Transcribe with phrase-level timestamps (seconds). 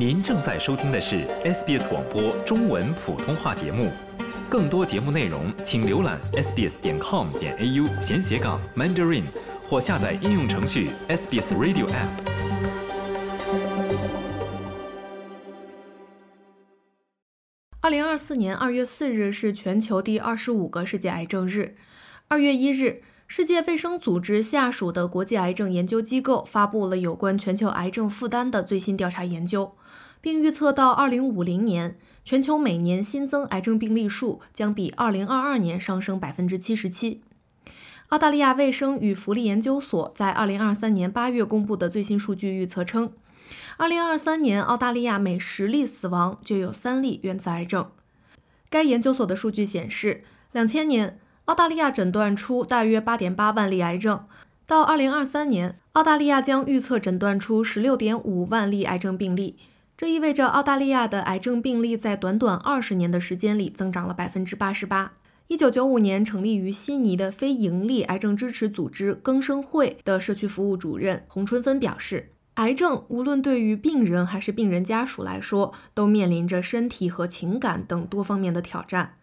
[0.00, 3.90] 您正在收听的是 SBS 广播中文普通话节目，
[4.48, 9.24] 更多节目内容请浏览 sbs 点 com 点 au 闲斜杠 mandarin
[9.68, 12.08] 或下载应用程序 SBS Radio App。
[17.82, 21.76] 二零二四年二月四日是全球第二十五个世界癌症日。
[22.28, 29.74] 二月一日，世界卫生组织下属的国际癌症研究机构发布了有关全球癌症负担的最新调查研究，
[30.20, 37.22] 并预测到二零五零年，全球每年新增癌症病例数将比二零二二年上升百分之七十七。
[38.08, 43.12] 澳大利亚卫生与福利研究所在二零二三年八月公布的最新数据预测称。
[43.76, 47.90] 二零二三年，澳大利亚每十例死亡就有三例源自癌症。
[48.68, 54.24] 该研究所的数据显示，两千年澳大利亚诊断出大约八点八万例癌症，
[54.66, 59.56] 到二零二三年，澳大利亚将预测诊断出十六点五万例癌症病例。
[60.00, 65.12] 这意味着澳大利亚的癌症病例在短短二十年的时间里增长了百分之八十八。
[65.48, 72.32] 一九九五年成立于悉尼的非营利癌症支持组织更生会的社区服务主任洪春芬表示。
[72.54, 79.18] 癌症无论对于病人还是病人家属来说，都面临着身体和情感等多方面的挑战，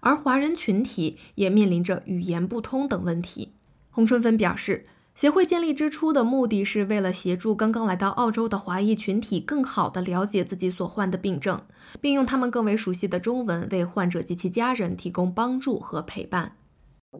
[0.00, 3.52] 而华人群体也面临着语言不通等问题。
[3.90, 11.60] 洪春芬表示，协会建立之初的目的是为了协助刚刚来到澳洲的华裔群体更好地了解自己所患的病症，
[12.00, 16.56] 并用他们更为熟悉的中文为患者及其家人提供帮助和陪伴。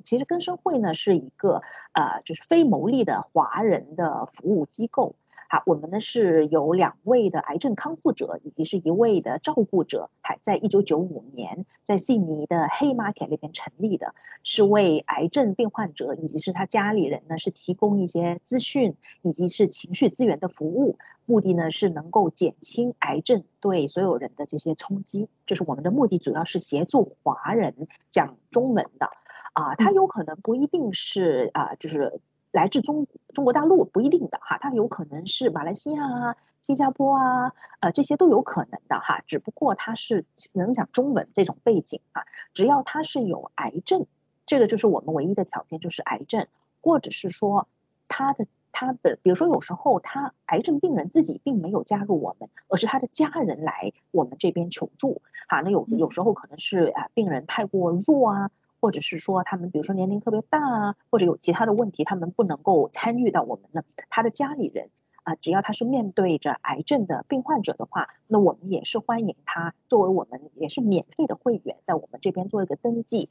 [0.04, 1.60] 其实，根生会呢是一个
[1.92, 5.14] 呃，就是非牟利的华人的服务机构。
[5.54, 29.10] 好，我们呢是有两位的癌症康复者，以及是一位的照顾者，还在一九九五年在悉尼的黑 market 那边成立的，是为癌症病患者以及是他家里人呢是提供一些资讯以及是情绪资源的服务，目的呢是能够减轻癌症对所有人的这些冲击，就是我们的目的主要是协助华人讲中文的，
[29.52, 32.22] 啊，他有可能不一定是啊，就是。
[32.52, 39.22] 来自中中国大陆不一定的哈，它有可能是马来西亚啊、新加坡啊，呃，这些都有可能的哈。
[39.26, 44.06] 只不过他是能讲中文这种背景啊，只要他是有癌症，
[44.44, 46.46] 这个就是我们唯一的条件，就是癌症，
[46.82, 47.66] 或者是说
[48.06, 58.50] 他的他的，比如说有时候他癌症病人自己并没有加入我们，而是他的家人来我们这边求助，哈，那有有时候可能是啊病人太过弱啊。
[58.82, 63.84] 或者是说他们，比如说年龄特别大啊，或者有其他的问题，他们不能够参与到我们呢。
[64.10, 64.90] 他的家里人
[65.22, 73.30] 啊，只要他是面对着癌症的病患者的话，那我们也是欢迎他作为我们也是免费的会员，在我们这边做一个登记。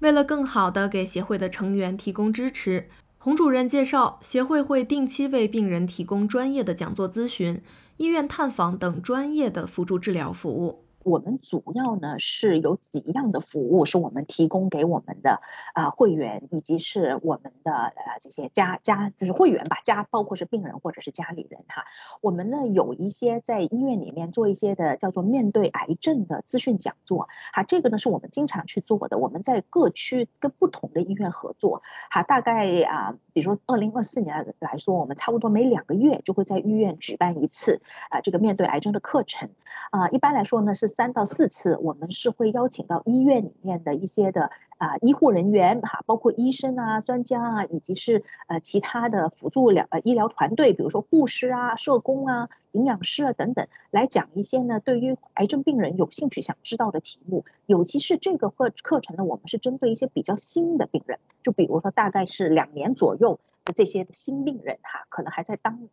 [0.00, 7.62] 为了更好的给协会的成员提供支持，洪主任介绍，协会会定期为病人提供专业的讲座咨询、
[7.96, 10.84] 医院探访等专业的辅助治疗服务。
[11.04, 15.40] 我们主要呢是有几样的服务是我们提供给我们的
[15.74, 21.84] 啊会员以及是我们的呃这些家家就是会员吧家包括是病人或者是家里人哈。
[22.20, 29.18] 我们呢有一些在医院里面做一些的叫做面对癌症的资讯讲座哈，这个呢是我们经常去做的。
[29.18, 39.48] 我们在各区跟不同的医院合作哈，大概啊比如说二零二四年来说，我们差不多每两个月就会在医院举办一次啊这个面对癌症的课程
[39.90, 40.92] 啊，一般来说呢是。
[40.92, 57.44] 三到四次，我们是会邀请到医院里面的一些的啊医护人员哈，包括医生啊、专家啊，以及是呃其他的辅助疗呃医疗团队，比如说护士啊、社工啊、营养师啊等等，来讲一些呢对于癌症病人有兴趣想知道的题目。
[57.66, 65.88] 尤其是这个课课程呢，我们是针对一些比较新的病人，就比如说大概是两年左右的这些新病人哈，可能还在当。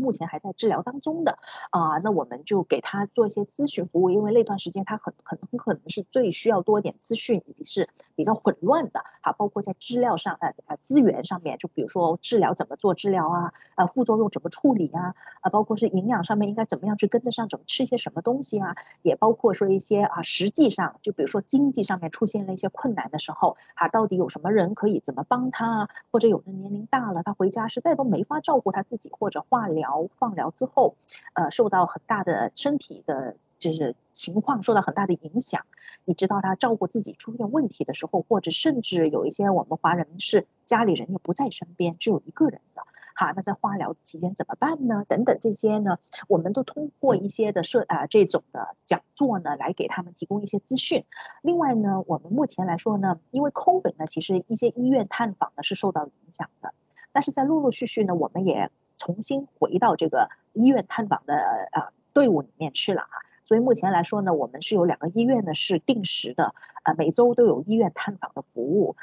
[0.00, 1.38] 目前还在治疗当中的
[1.70, 29.89] 啊，那我们就给他做一些咨询服务，因为那段时间他很可能很可能是最需要多点资讯，以及是比较混乱的哈，包括在资料上呃呃资源上面，就比如说治疗怎么做治疗啊，呃副作用怎么处理啊，啊包括是营养上面应该怎么样去跟得上，怎么吃些什么东西啊，也包括说一些啊实际上就比如说经济上面出现了一些困难的时候，啊到底有什么人可以怎么帮他啊，或者有的年龄大了，他回家实在都没法照顾他自己，或者化疗。
[29.90, 30.94] 疗放疗之后，
[31.34, 35.66] 呃，受到很大的身体的，就是情况受到很大的影响。
[36.04, 42.82] 你知道他照顾自己出现问题的时候，或者甚至有一些我们华人是家里人也不在身边，只有一个人的，
[43.14, 45.04] 哈，那在化疗期间怎么办呢？
[45.08, 45.98] 等等这些呢，
[46.28, 51.04] 我们都通过一些的社啊这种的讲座呢，来给他们提供一些资讯。
[51.42, 56.72] 另外呢，我们目前来说呢，因为 COVID 呢，其实一些医院探访呢是受到影响的，
[57.12, 58.70] 但是在陆陆续续呢，我们也。
[59.00, 61.34] 重新回到这个医院探访的
[61.72, 61.90] 呃。
[62.12, 63.14] 队伍里面去了啊。
[63.44, 66.52] 所以目前来说呢，我们是有两个医院呢是定时的，
[66.82, 68.96] 呃，每周都有医院探访的服务。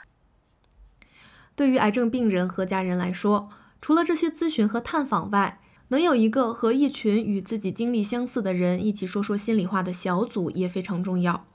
[1.56, 3.48] 对于癌症病人和家人来说，
[3.80, 5.58] 除了这些咨询和探访外，
[5.88, 11.46] 能有一个和一群与自己经历相似的人一起说说心里话的小组也非常重要。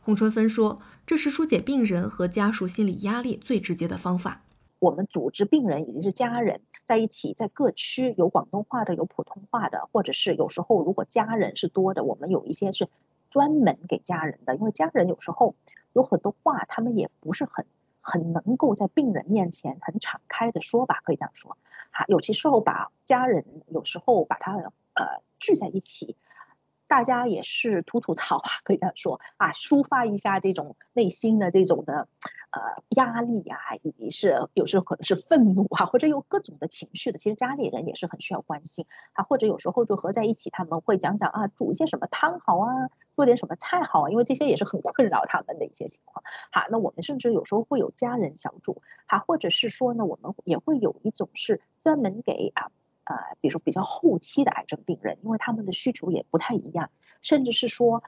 [0.00, 4.40] 洪春芬说：“这是疏解病人和家属心理压力最直接的方法。
[4.78, 12.88] 我们组织病人以及是家人在一起，在各区有广东话的，有普通话的，或者是有时候如果家人是多的，我们有一些是
[13.30, 15.54] 专门给家人的，因为家人有时候
[15.92, 17.64] 有很多话，他们也不是很
[18.00, 21.56] 很能够在病人面前很敞开的说吧，可以这样说。
[21.90, 24.52] 哈，有些时候把家人有时候把他
[24.94, 26.16] 呃聚在一起。”
[26.92, 32.06] 大家也是吐吐槽啊，可以这样说啊，抒发一下这种内心的这种的，
[32.50, 32.60] 呃，
[32.90, 37.18] 压力啊，以及是有时候可能是愤怒啊，或者有各种的情绪的。
[37.18, 38.84] 其实家里人也是很需要关心
[39.14, 42.68] 啊，或者有时候就合在一起，他们会讲讲啊，煮一些什么汤好啊，
[43.16, 46.22] 做点什么菜好啊，因为这些也是很困扰他们的一些情况。
[46.50, 52.70] 好，那我们甚至有时候会有家人小组，好，或者是说呢，我们也会有一种是专门给啊。
[53.12, 58.02] 呃，比如说比较后期的癌症病人，因为他们的需求也不太一样，甚至是说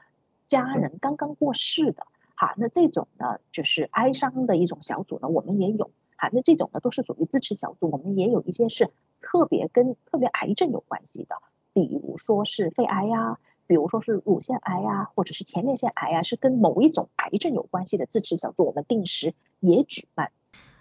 [0.47, 8.89] 家人刚刚过世的，哈，那这种呢就是哀伤的一种小组呢，我们也有，哈，那这种呢都是属于支持小组，我们也有一些是
[9.21, 11.35] 特别跟特别癌症有关系的，
[11.71, 13.37] 比如说是肺癌呀，
[13.67, 20.31] 比如说是乳腺癌呀，或者是前列腺癌呀，是跟某一种癌症有关系的支持小组，我们定时也举办。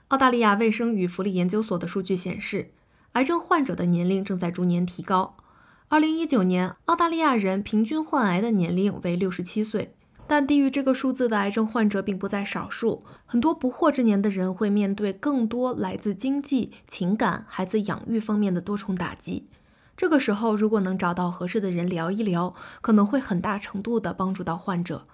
[0.08, 2.70] 澳大利亚卫生与福利研究所的数据显示。
[3.14, 5.36] 癌症患者的年龄正在逐年提高。
[5.86, 9.94] 二零一九年，澳大利亚人平均患癌的年龄为六十七岁，
[10.26, 13.04] 但低于这个数字的癌症患者并不在少数。
[13.24, 19.46] 很多不惑之年的人会面对更多来自经济、情感、孩子养育方面的多重打击。
[19.96, 25.04] 这个时候，如果能找到合适的人聊一聊，可能会很大程度地帮助到患者。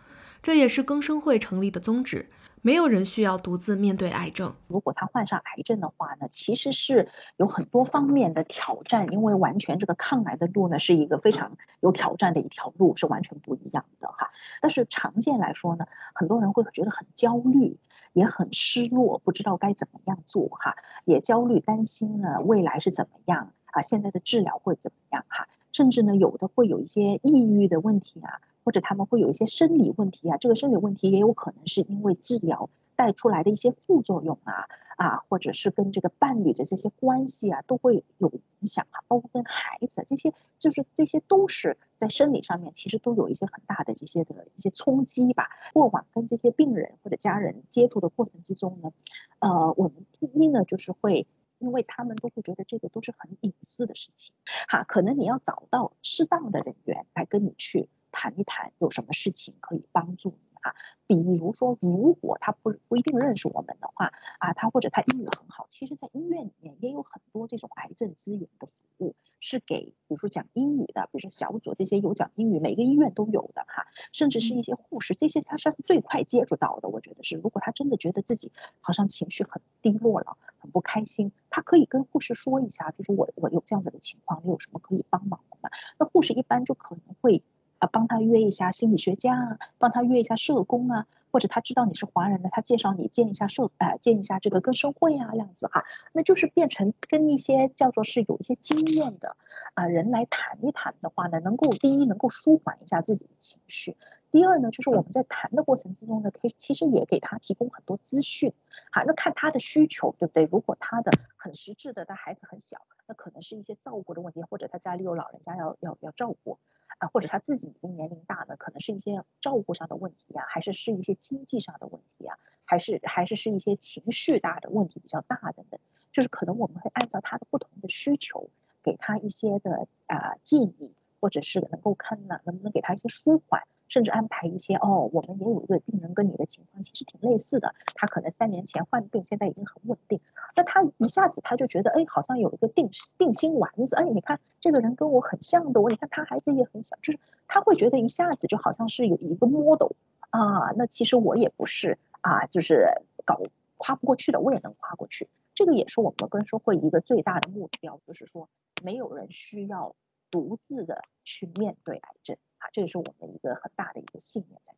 [0.43, 2.31] 这也是更生会成立的宗旨。
[2.63, 4.55] 没有人需要独自面对癌症。
[4.69, 7.09] 如果他患上癌症的话呢，其实是
[7.39, 14.31] 有很多方面的挑战，因为完全这个抗癌的路呢，是一个非常有挑战的一条路，是完全不一样的哈。
[14.61, 17.79] 但是常见来说呢，很多人会觉得很焦虑，
[18.13, 28.39] 也很失落，不知道该怎么样做哈，也焦虑担心呢未来是怎么样啊，现在的治疗会怎么样哈，甚至呢有的会有一些抑郁的问题啊。
[28.65, 45.49] 或者他们会有一些生理问题啊，这个生理问题也有可能是因为治疗带出来的一些副作用啊啊，或者是跟这个伴侣的这些关系啊都会有影响啊，包括跟孩子这些，就是这些都是在生理上面其实都有一些很大的这些的一些冲击吧。
[45.73, 48.93] 过往跟这些病人或者家人接触的过程之中呢，
[49.39, 51.27] 呃，我们第一呢就是会，
[51.59, 54.35] 因为他们都会觉得这个都是很隐私的事情，
[54.69, 57.89] 哈，可能你要找到适当的人员来跟你去。
[58.11, 60.75] 谈一谈有什么事情可以帮助你啊？
[61.07, 73.87] 比如说，如果他不不一定认识我们的话啊，他或者他英语很好，其实在医院里面也有很多这种癌症资源的服务，是给比如说讲英语的，比如说小组这些有讲英语，每个医院都有的哈。
[74.13, 76.89] 甚至是一些护士，这些他是最快接触到的。
[76.89, 85.71] 我觉得是，如果他真的觉得自己好像情绪很低落了，很不开心，他可以跟护士说一下，就是我我有这样子的情况，你有什么可以帮忙的吗？
[85.99, 87.43] 那护士一般就可能会。
[87.81, 99.35] 啊，帮他约一下心理学家啊，帮他约一下社工啊，或者他知道你是华人的，他介绍你见一下社，呃，见一下这个更生会啊，这样子哈，那就是变成跟一些叫做是有一些经验的
[99.75, 103.97] 啊人来谈一谈的话呢，能够第一能够舒缓一下自己的情绪，
[104.31, 108.53] 第二呢，就是我们在谈的过程之中呢，可以其实也给他提供很多资讯，
[108.93, 110.45] 好，那看他的需求，对不对？
[110.45, 116.59] 如果他的很实质的，他孩子很小，那可能是一些照顾的问题，或者他家里有老人家要要要照顾。
[117.01, 125.81] 啊，或者他自己已经年龄大了，可能是一些照顾上的问题呀，还是是一些经济上的问题呀，还是还是是一些情绪大的问题比较大等等，
[126.13, 128.51] 就是可能我们会按照他的不同的需求，
[128.83, 133.63] 给他一些的啊建议，或者是能够看呢，能不能给他一些舒缓。
[133.91, 140.19] 甚至安排一些哦，我们也有一个病人跟你的情况其实挺类似的，他可能三年前患病，现在已经很稳定。
[140.57, 149.93] 那他一下子他就觉得，哎，好像有一个定定心丸子，哎，你看这个人跟我很像的，我你看他孩子也很小，就是他会觉得一下子就好像是有一个 model
[150.31, 150.71] 啊。
[150.77, 152.87] 那其实我也不是啊，就是
[153.25, 153.41] 搞
[153.77, 155.29] 跨不过去的，我也能跨过去。
[155.53, 158.49] 这个也是我们跟社会一个最大的目标，就是说
[158.85, 159.97] 没有人需要
[160.31, 162.37] 独自的去面对癌症。
[162.61, 164.73] 啊，这也是我们的一个很大的一个信念在。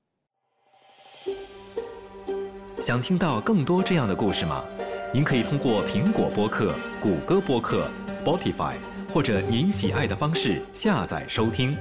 [2.82, 4.64] 想听到更多这样的故事吗？
[5.14, 8.76] 您可以通过苹果播客、谷歌播客、Spotify
[9.12, 11.76] 或者您喜爱的方式下载收听。